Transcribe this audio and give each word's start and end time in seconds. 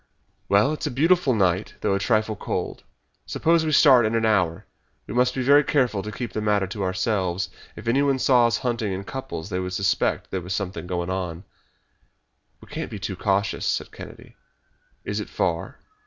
"Well, 0.49 0.73
it 0.73 0.79
is 0.81 0.87
a 0.87 0.89
beautiful 0.89 1.35
night 1.35 1.75
though 1.81 1.93
a 1.93 1.99
trifle 1.99 2.35
cold. 2.35 2.81
Suppose 3.27 3.63
we 3.63 3.71
start 3.71 4.03
in 4.03 4.15
an 4.15 4.25
hour. 4.25 4.65
We 5.05 5.13
must 5.13 5.35
be 5.35 5.43
very 5.43 5.63
careful 5.63 6.01
to 6.01 6.11
keep 6.11 6.33
the 6.33 6.41
matter 6.41 6.65
to 6.65 6.81
ourselves. 6.81 7.49
If 7.75 7.87
anyone 7.87 8.17
saw 8.17 8.47
us 8.47 8.57
hunting 8.57 8.93
in 8.93 9.03
couples 9.03 9.51
they 9.51 9.59
would 9.59 9.73
suspect 9.73 10.23
that 10.23 10.31
there 10.31 10.41
was 10.41 10.55
something 10.55 10.87
going 10.87 11.11
on." 11.11 11.43
"We 12.61 12.67
can't 12.67 12.89
be 12.89 12.97
too 12.97 13.15
cautious," 13.15 13.67
said 13.67 13.91
Kennedy. 13.91 14.35
"Is 15.05 15.19
it 15.19 15.29
far?" 15.29 15.77